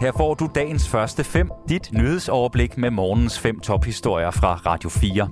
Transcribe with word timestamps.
Her 0.00 0.12
får 0.12 0.34
du 0.34 0.48
dagens 0.54 0.88
første 0.88 1.24
fem, 1.24 1.50
dit 1.68 1.92
nyhedsoverblik 1.92 2.78
med 2.78 2.90
morgens 2.90 3.38
fem 3.38 3.60
tophistorier 3.60 4.30
fra 4.30 4.54
Radio 4.54 4.90
4. 4.90 5.28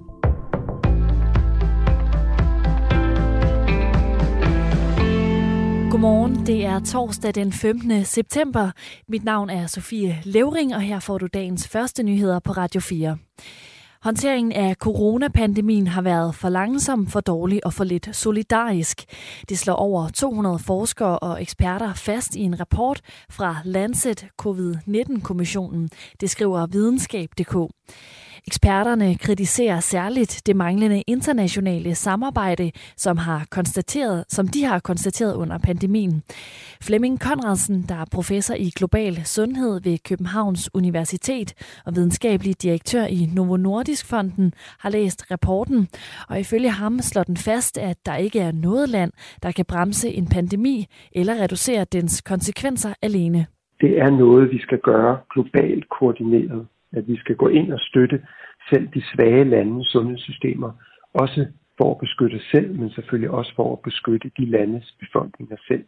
Godmorgen, 5.91 6.47
det 6.47 6.65
er 6.65 6.81
torsdag 6.81 7.35
den 7.35 7.53
15. 7.53 8.05
september. 8.05 8.71
Mit 9.09 9.25
navn 9.25 9.51
er 9.51 9.67
Sofie 9.67 10.19
Levering, 10.25 10.75
og 10.75 10.81
her 10.81 11.01
får 11.01 11.19
du 11.19 11.27
dagens 11.27 11.69
første 11.69 12.03
nyheder 12.03 12.39
på 12.39 12.53
Radio 12.53 12.81
4. 12.81 13.19
Håndteringen 14.03 14.53
af 14.53 14.75
coronapandemien 14.75 15.87
har 15.87 16.03
været 16.03 16.35
for 16.35 16.49
langsom, 16.49 17.07
for 17.07 17.21
dårlig 17.21 17.67
og 17.67 17.75
for 17.75 17.85
lidt 17.85 18.17
solidarisk. 18.17 19.05
Det 19.49 19.59
slår 19.59 19.75
over 19.75 20.09
200 20.09 20.59
forskere 20.59 21.19
og 21.19 21.43
eksperter 21.43 21.95
fast 21.95 22.35
i 22.37 22.41
en 22.41 22.61
rapport 22.61 23.01
fra 23.31 23.57
Lancet 23.65 24.27
COVID-19-kommissionen. 24.43 25.91
Det 26.21 26.31
skriver 26.31 26.67
videnskab.dk. 26.67 27.57
Eksperterne 28.47 29.15
kritiserer 29.15 29.81
særligt 29.81 30.43
det 30.47 30.57
manglende 30.57 31.03
internationale 31.07 31.95
samarbejde, 31.95 32.71
som, 32.97 33.17
har 33.17 33.47
konstateret, 33.51 34.25
som 34.29 34.49
de 34.49 34.65
har 34.65 34.79
konstateret 34.79 35.35
under 35.35 35.59
pandemien. 35.59 36.23
Flemming 36.83 37.21
Konradsen, 37.21 37.85
der 37.89 37.95
er 37.95 38.05
professor 38.13 38.55
i 38.55 38.71
global 38.77 39.17
sundhed 39.25 39.81
ved 39.83 39.99
Københavns 40.09 40.71
Universitet 40.75 41.55
og 41.87 41.97
videnskabelig 41.97 42.63
direktør 42.63 43.05
i 43.05 43.29
Novo 43.35 43.57
Nordisk 43.57 44.07
Fonden, 44.07 44.53
har 44.79 44.91
læst 44.91 45.31
rapporten, 45.31 45.89
og 46.29 46.41
ifølge 46.41 46.71
ham 46.71 46.99
slår 46.99 47.23
den 47.23 47.37
fast, 47.37 47.79
at 47.79 47.97
der 48.07 48.17
ikke 48.17 48.41
er 48.41 48.53
noget 48.53 48.89
land, 48.89 49.13
der 49.43 49.53
kan 49.53 49.65
bremse 49.65 50.09
en 50.09 50.27
pandemi 50.27 50.87
eller 51.13 51.35
reducere 51.43 51.85
dens 51.93 52.21
konsekvenser 52.21 52.95
alene. 53.03 53.47
Det 53.81 53.99
er 53.99 54.11
noget, 54.11 54.51
vi 54.51 54.59
skal 54.59 54.79
gøre 54.79 55.19
globalt 55.35 55.89
koordineret 55.89 56.67
at 56.93 57.09
vi 57.09 57.17
skal 57.17 57.37
gå 57.37 57.49
ind 57.49 57.73
og 57.73 57.81
støtte 57.81 58.23
selv 58.71 58.89
de 58.95 59.03
svage 59.15 59.45
landes 59.45 59.87
sundhedssystemer, 59.87 60.71
også 61.15 61.47
for 61.79 61.91
at 61.91 61.99
beskytte 61.99 62.41
selv, 62.51 62.75
men 62.81 62.91
selvfølgelig 62.91 63.31
også 63.31 63.53
for 63.57 63.73
at 63.73 63.79
beskytte 63.81 64.31
de 64.39 64.45
landes 64.45 64.97
befolkninger 65.01 65.57
selv. 65.69 65.85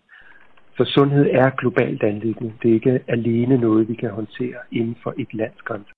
Så 0.77 0.85
sundhed 0.85 1.27
er 1.31 1.51
globalt 1.51 2.03
anlæggende. 2.03 2.53
Det 2.63 2.71
er 2.71 2.75
ikke 2.75 3.01
alene 3.09 3.57
noget, 3.57 3.89
vi 3.89 3.95
kan 3.95 4.11
håndtere 4.11 4.61
inden 4.73 4.97
for 5.03 5.15
et 5.19 5.35
lands 5.35 5.63
grænser. 5.63 5.93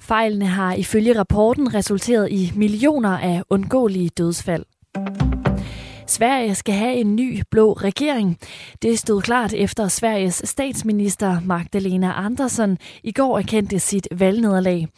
Fejlene 0.00 0.46
har 0.46 0.74
ifølge 0.74 1.18
rapporten 1.18 1.74
resulteret 1.74 2.28
i 2.30 2.42
millioner 2.58 3.18
af 3.18 3.42
undgåelige 3.50 4.10
dødsfald. 4.18 4.64
Sverige 6.10 6.54
skal 6.54 6.74
have 6.74 6.94
en 6.94 7.16
ny 7.16 7.42
blå 7.50 7.72
regering. 7.72 8.38
Det 8.82 8.98
stod 8.98 9.22
klart 9.22 9.52
efter 9.52 9.88
Sveriges 9.88 10.42
statsminister 10.44 11.40
Magdalena 11.44 12.12
Andersson 12.12 12.78
i 13.02 13.12
går 13.12 13.38
erkendte 13.38 13.78
sit 13.78 14.08
valgnederlag. 14.10 14.88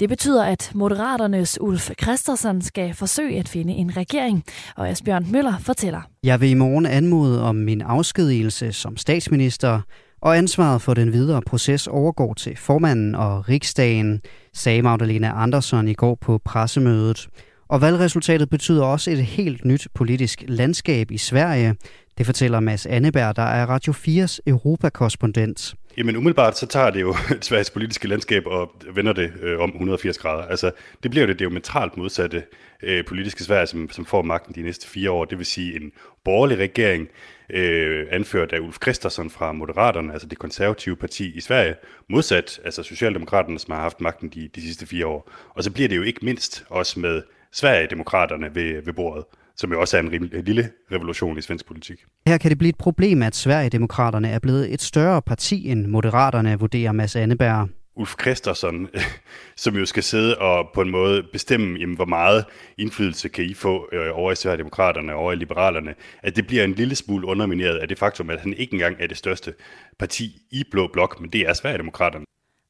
Det 0.00 0.08
betyder, 0.08 0.44
at 0.44 0.70
Moderaternes 0.74 1.60
Ulf 1.60 1.90
Christensen 2.02 2.62
skal 2.62 2.94
forsøge 2.94 3.38
at 3.38 3.48
finde 3.48 3.72
en 3.72 3.96
regering, 3.96 4.44
og 4.76 4.88
Asbjørn 4.88 5.26
Møller 5.32 5.58
fortæller. 5.58 6.00
Jeg 6.22 6.40
vil 6.40 6.50
i 6.50 6.54
morgen 6.54 6.86
anmode 6.86 7.42
om 7.42 7.56
min 7.56 7.80
afskedigelse 7.82 8.72
som 8.72 8.96
statsminister, 8.96 9.80
og 10.22 10.38
ansvaret 10.38 10.82
for 10.82 10.94
den 10.94 11.12
videre 11.12 11.42
proces 11.42 11.86
overgår 11.86 12.34
til 12.34 12.56
formanden 12.56 13.14
og 13.14 13.48
riksdagen, 13.48 14.20
sagde 14.54 14.82
Magdalena 14.82 15.42
Andersson 15.42 15.88
i 15.88 15.94
går 15.94 16.18
på 16.20 16.38
pressemødet. 16.44 17.28
Og 17.68 17.80
valgresultatet 17.80 18.50
betyder 18.50 18.84
også 18.84 19.10
et 19.10 19.24
helt 19.24 19.64
nyt 19.64 19.88
politisk 19.94 20.44
landskab 20.48 21.10
i 21.10 21.18
Sverige. 21.18 21.74
Det 22.18 22.26
fortæller 22.26 22.60
Mads 22.60 22.86
Anneberg, 22.86 23.36
der 23.36 23.42
er 23.42 23.66
Radio 23.66 23.92
4's 23.92 24.38
Europakorrespondent. 24.46 25.74
Jamen 25.96 26.16
umiddelbart 26.16 26.58
så 26.58 26.66
tager 26.66 26.90
det 26.90 27.00
jo 27.00 27.16
Sveriges 27.40 27.70
politiske 27.70 28.08
landskab 28.08 28.46
og 28.46 28.72
vender 28.94 29.12
det 29.12 29.32
øh, 29.42 29.60
om 29.60 29.68
180 29.68 30.18
grader. 30.18 30.42
Altså 30.42 30.70
det 31.02 31.10
bliver 31.10 31.26
jo 31.26 31.28
det 31.28 31.38
diametralt 31.38 31.96
modsatte 31.96 32.42
øh, 32.82 33.04
politiske 33.04 33.44
Sverige, 33.44 33.66
som, 33.66 33.90
som 33.90 34.06
får 34.06 34.22
magten 34.22 34.54
de 34.54 34.62
næste 34.62 34.88
fire 34.88 35.10
år. 35.10 35.24
Det 35.24 35.38
vil 35.38 35.46
sige 35.46 35.76
en 35.76 35.92
borgerlig 36.24 36.58
regering, 36.58 37.08
øh, 37.50 38.06
anført 38.10 38.52
af 38.52 38.58
Ulf 38.58 38.78
Kristersson 38.78 39.30
fra 39.30 39.52
Moderaterne, 39.52 40.12
altså 40.12 40.28
det 40.28 40.38
konservative 40.38 40.96
parti 40.96 41.36
i 41.36 41.40
Sverige, 41.40 41.74
modsat 42.08 42.60
altså 42.64 42.82
Socialdemokraterne, 42.82 43.58
som 43.58 43.74
har 43.74 43.80
haft 43.80 44.00
magten 44.00 44.28
de, 44.28 44.48
de 44.54 44.60
sidste 44.60 44.86
fire 44.86 45.06
år. 45.06 45.30
Og 45.54 45.64
så 45.64 45.70
bliver 45.70 45.88
det 45.88 45.96
jo 45.96 46.02
ikke 46.02 46.24
mindst 46.24 46.64
også 46.68 47.00
med 47.00 47.22
Sverigedemokraterne 47.52 48.54
ved, 48.54 48.84
ved 48.84 48.92
bordet, 48.92 49.24
som 49.56 49.72
jo 49.72 49.80
også 49.80 49.96
er 49.96 50.00
en, 50.00 50.14
en 50.14 50.44
lille 50.44 50.70
revolution 50.92 51.38
i 51.38 51.42
svensk 51.42 51.66
politik. 51.66 52.04
Her 52.26 52.38
kan 52.38 52.50
det 52.50 52.58
blive 52.58 52.68
et 52.68 52.78
problem, 52.78 53.22
at 53.22 53.36
Sverigedemokraterne 53.36 54.28
er 54.28 54.38
blevet 54.38 54.72
et 54.72 54.82
større 54.82 55.22
parti 55.22 55.70
end 55.70 55.86
Moderaterne, 55.86 56.58
vurderer 56.58 56.92
Mads 56.92 57.16
Anneberg. 57.16 57.68
Ulf 57.98 58.14
Christensen, 58.20 58.88
som 59.56 59.76
jo 59.76 59.86
skal 59.86 60.02
sidde 60.02 60.38
og 60.38 60.68
på 60.74 60.82
en 60.82 60.90
måde 60.90 61.22
bestemme, 61.32 61.78
jamen, 61.78 61.96
hvor 61.96 62.04
meget 62.04 62.44
indflydelse 62.78 63.28
kan 63.28 63.44
I 63.44 63.54
få 63.54 63.88
øh, 63.92 64.10
over 64.12 64.32
i 64.32 64.36
Sverigedemokraterne 64.36 65.14
og 65.14 65.20
over 65.20 65.32
i 65.32 65.36
Liberalerne, 65.36 65.94
at 66.22 66.36
det 66.36 66.46
bliver 66.46 66.64
en 66.64 66.72
lille 66.72 66.94
smule 66.94 67.26
undermineret 67.26 67.76
af 67.76 67.88
det 67.88 67.98
faktum, 67.98 68.30
at 68.30 68.40
han 68.40 68.54
ikke 68.54 68.72
engang 68.72 68.96
er 69.00 69.06
det 69.06 69.16
største 69.16 69.54
parti 69.98 70.42
i 70.50 70.64
Blå 70.70 70.88
Blok, 70.92 71.20
men 71.20 71.30
det 71.30 71.40
er 71.40 71.52
Sverigedemokraterne. 71.52 72.24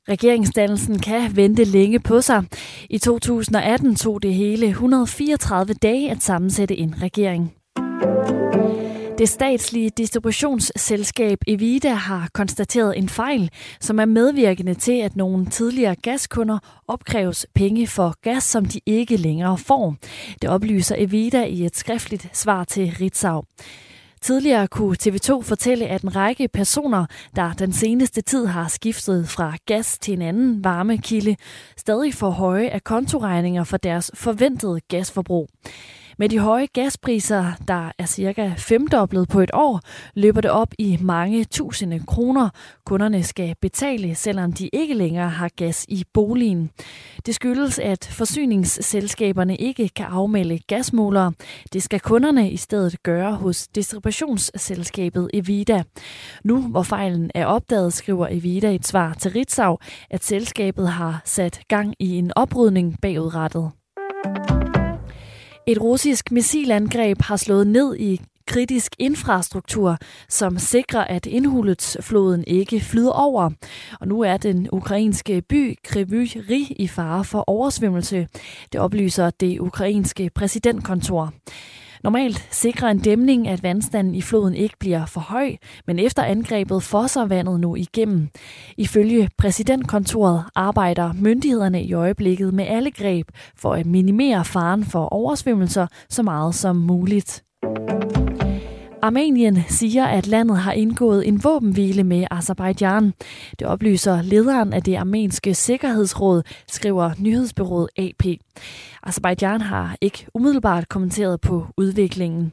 Regeringsdannelsen 0.09 0.99
kan 0.99 1.37
vente 1.37 1.65
længe 1.65 2.01
på 2.01 2.21
sig. 2.21 2.45
I 2.91 2.99
2018 2.99 3.97
tog 3.97 4.23
det 4.23 4.35
hele 4.35 4.67
134 4.67 5.75
dage 5.75 6.11
at 6.11 6.23
sammensætte 6.23 6.77
en 6.77 6.95
regering. 7.03 7.53
Det 9.19 9.29
statslige 9.29 9.91
distributionsselskab 9.91 11.39
Evida 11.47 11.93
har 11.93 12.29
konstateret 12.35 12.99
en 12.99 13.09
fejl, 13.09 13.51
som 13.81 13.99
er 13.99 14.05
medvirkende 14.05 14.75
til, 14.75 15.01
at 15.01 15.17
nogle 15.17 15.47
tidligere 15.47 15.95
gaskunder 15.95 16.59
opkræves 16.89 17.47
penge 17.55 17.87
for 17.87 18.15
gas, 18.23 18.45
som 18.45 18.65
de 18.65 18.81
ikke 18.87 19.17
længere 19.17 19.59
får. 19.59 19.95
Det 20.43 20.51
oplyser 20.51 20.97
Evida 20.99 21.45
i 21.45 21.65
et 21.65 21.77
skriftligt 21.77 22.29
svar 22.33 22.65
til 22.65 22.93
Ritzau. 23.01 23.43
Tidligere 24.21 24.69
kunne 24.69 24.97
TV2 25.03 25.43
fortælle, 25.43 25.87
at 25.87 26.03
en 26.03 26.17
række 26.17 26.49
personer, 26.49 27.07
der 27.37 27.53
den 27.53 27.73
seneste 27.73 28.21
tid 28.21 28.47
har 28.47 28.69
skiftet 28.69 29.29
fra 29.29 29.57
gas 29.67 29.99
til 29.99 30.15
en 30.15 30.23
anden 30.23 30.65
varmekilde, 30.65 31.37
stadig 31.77 32.15
får 32.15 32.31
høje 32.31 32.69
af 32.69 32.85
kontoregninger 32.85 33.65
for 33.65 33.77
deres 33.77 34.11
forventede 34.15 34.81
gasforbrug. 34.89 35.49
Med 36.21 36.29
de 36.29 36.39
høje 36.39 36.67
gaspriser, 36.67 37.53
der 37.69 37.93
er 37.99 38.07
cirka 38.07 38.53
femdoblet 38.57 39.29
på 39.29 39.41
et 39.41 39.51
år, 39.55 39.81
løber 40.15 40.41
det 40.41 40.51
op 40.51 40.69
i 40.79 40.99
mange 41.01 41.45
tusinde 41.45 42.01
kroner. 42.07 42.49
Kunderne 42.87 43.23
skal 43.23 43.55
betale, 43.61 44.15
selvom 44.15 44.53
de 44.53 44.69
ikke 44.73 44.95
længere 44.95 45.29
har 45.29 45.51
gas 45.57 45.87
i 45.89 46.05
boligen. 46.15 46.71
Det 47.27 47.35
skyldes, 47.35 47.79
at 47.79 48.09
forsyningsselskaberne 48.13 49.57
ikke 49.57 49.89
kan 49.89 50.07
afmelde 50.07 50.59
gasmålere. 50.59 51.33
Det 51.73 51.83
skal 51.83 52.01
kunderne 52.01 52.51
i 52.51 52.57
stedet 52.57 53.03
gøre 53.03 53.35
hos 53.35 53.69
distributionsselskabet 53.69 55.31
Evida. 55.35 55.83
Nu, 56.45 56.61
hvor 56.61 56.83
fejlen 56.83 57.31
er 57.35 57.47
opdaget, 57.47 57.93
skriver 57.93 58.27
Evida 58.31 58.71
i 58.71 58.75
et 58.75 58.87
svar 58.87 59.15
til 59.15 59.31
Ritzau, 59.31 59.79
at 60.11 60.25
selskabet 60.25 60.89
har 60.89 61.23
sat 61.25 61.61
gang 61.69 61.95
i 61.99 62.19
en 62.19 62.33
oprydning 62.37 62.97
bagudrettet. 63.03 63.71
Et 65.69 65.81
russisk 65.81 66.33
missilangreb 66.33 67.23
har 67.23 67.37
slået 67.37 67.67
ned 67.67 67.97
i 67.97 68.21
kritisk 68.47 68.93
infrastruktur, 68.99 69.99
som 70.29 70.59
sikrer, 70.59 71.05
at 71.05 71.29
floden 72.01 72.45
ikke 72.47 72.81
flyder 72.81 73.11
over. 73.11 73.51
Og 74.01 74.09
nu 74.09 74.21
er 74.21 74.37
den 74.37 74.69
ukrainske 74.73 75.43
by 75.43 75.79
Kryvyi 75.85 76.75
i 76.77 76.89
fare 76.89 77.25
for 77.25 77.45
oversvømmelse. 77.47 78.29
Det 78.73 78.81
oplyser 78.81 79.31
det 79.31 79.61
ukrainske 79.61 80.31
præsidentkontor. 80.35 81.33
Normalt 82.05 82.49
sikrer 82.51 82.89
en 82.89 82.99
dæmning, 82.99 83.49
at 83.49 83.63
vandstanden 83.63 84.15
i 84.15 84.23
floden 84.23 84.55
ikke 84.55 84.77
bliver 84.81 85.07
for 85.07 85.21
høj, 85.21 85.57
men 85.87 85.99
efter 85.99 86.23
angrebet 86.23 86.83
fosser 86.83 87.27
vandet 87.27 87.61
nu 87.61 87.77
igennem. 87.77 88.29
Ifølge 88.77 89.31
præsidentkontoret 89.39 90.45
arbejder 90.55 91.13
myndighederne 91.13 91.83
i 91.83 91.93
øjeblikket 91.93 92.55
med 92.55 92.67
alle 92.67 92.91
greb 92.91 93.29
for 93.57 93.75
at 93.75 93.87
minimere 93.87 94.45
faren 94.45 94.85
for 94.85 95.05
oversvømmelser 95.05 95.87
så 96.09 96.23
meget 96.23 96.55
som 96.55 96.77
muligt. 96.77 97.45
Armenien 99.03 99.59
siger, 99.69 100.05
at 100.07 100.27
landet 100.27 100.59
har 100.59 100.73
indgået 100.73 101.29
en 101.29 101.45
våbenhvile 101.45 102.05
med 102.05 102.25
Azerbaijan. 102.31 103.13
Det 103.59 103.67
oplyser 103.67 104.23
lederen 104.23 104.73
af 104.73 104.83
det 104.83 104.97
armenske 104.97 105.55
sikkerhedsråd, 105.55 106.43
skriver 106.69 107.11
nyhedsbyrået 107.19 107.89
AP. 107.99 108.27
Azerbaijan 109.03 109.61
har 109.61 109.97
ikke 110.01 110.27
umiddelbart 110.35 110.89
kommenteret 110.89 111.41
på 111.41 111.67
udviklingen. 111.77 112.53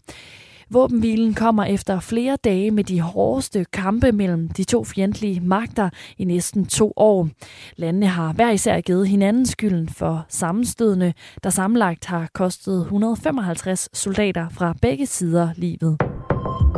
Våbenhvilen 0.70 1.34
kommer 1.34 1.64
efter 1.64 2.00
flere 2.00 2.38
dage 2.44 2.72
med 2.72 2.84
de 2.84 3.02
hårdeste 3.02 3.66
kampe 3.74 4.12
mellem 4.12 4.50
de 4.50 4.64
to 4.64 4.84
fjendtlige 4.84 5.40
magter 5.40 5.90
i 6.18 6.24
næsten 6.24 6.66
to 6.66 6.94
år. 6.96 7.30
Landene 7.76 8.08
har 8.08 8.34
hver 8.34 8.52
især 8.52 8.82
givet 8.82 9.08
hinanden 9.08 9.46
skylden 9.46 9.90
for 9.90 10.26
sammenstødene, 10.30 11.14
der 11.44 11.50
sammenlagt 11.50 12.06
har 12.06 12.30
kostet 12.34 12.82
155 12.82 13.90
soldater 13.94 14.50
fra 14.50 14.76
begge 14.82 15.06
sider 15.06 15.50
livet. 15.56 16.15